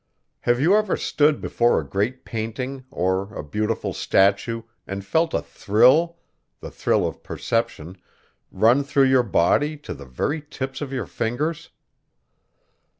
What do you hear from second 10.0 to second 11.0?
very tips of